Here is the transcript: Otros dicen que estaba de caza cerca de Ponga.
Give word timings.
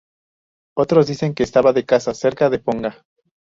Otros 0.75 1.05
dicen 1.05 1.35
que 1.35 1.43
estaba 1.43 1.73
de 1.73 1.85
caza 1.85 2.15
cerca 2.15 2.49
de 2.49 2.57
Ponga. 2.57 3.05